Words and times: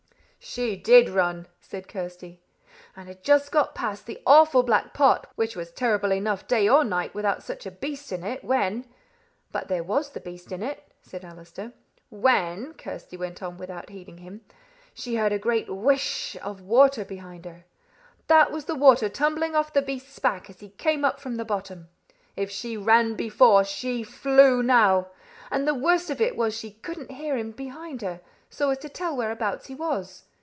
"She 0.43 0.75
did 0.75 1.07
run," 1.07 1.47
said 1.59 1.87
Kirsty, 1.87 2.41
"and 2.95 3.07
had 3.07 3.23
just 3.23 3.51
got 3.51 3.75
past 3.75 4.07
the 4.07 4.23
awful 4.25 4.63
black 4.63 4.91
pot, 4.91 5.29
which 5.35 5.55
was 5.55 5.69
terrible 5.71 6.11
enough 6.11 6.47
day 6.47 6.67
or 6.67 6.83
night 6.83 7.13
without 7.13 7.43
such 7.43 7.67
a 7.67 7.71
beast 7.71 8.11
in 8.11 8.23
it, 8.23 8.43
when" 8.43 8.87
"But 9.53 9.67
there 9.67 9.83
was 9.83 10.09
the 10.09 10.19
beast 10.19 10.51
in 10.51 10.63
it," 10.63 10.83
said 11.03 11.23
Allister. 11.23 11.73
"When," 12.09 12.73
Kirsty 12.73 13.17
went 13.17 13.43
on 13.43 13.57
without 13.59 13.89
heeding 13.91 14.17
him, 14.17 14.41
"she 14.95 15.15
heard 15.17 15.31
a 15.31 15.37
great 15.37 15.69
whish 15.69 16.35
of 16.41 16.59
water 16.59 17.05
behind 17.05 17.45
her. 17.45 17.65
That 18.25 18.51
was 18.51 18.65
the 18.65 18.73
water 18.73 19.09
tumbling 19.09 19.53
off 19.55 19.71
the 19.71 19.83
beast's 19.83 20.17
back 20.17 20.49
as 20.49 20.59
he 20.59 20.69
came 20.69 21.05
up 21.05 21.19
from 21.19 21.35
the 21.35 21.45
bottom. 21.45 21.87
If 22.35 22.49
she 22.49 22.77
ran 22.77 23.13
before, 23.13 23.63
she 23.63 24.01
flew 24.01 24.63
now. 24.63 25.09
And 25.51 25.67
the 25.67 25.75
worst 25.75 26.09
of 26.09 26.19
it 26.19 26.35
was 26.35 26.55
that 26.55 26.57
she 26.59 26.71
couldn't 26.71 27.11
hear 27.11 27.37
him 27.37 27.51
behind 27.51 28.01
her, 28.01 28.21
so 28.49 28.71
as 28.71 28.79
to 28.79 28.89
tell 28.89 29.15
whereabouts 29.15 29.67
he 29.67 29.75
was. 29.75 30.23